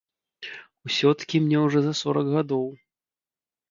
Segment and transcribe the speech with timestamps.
[0.89, 2.67] Усё-ткі мне ўжо за сорак гадоў.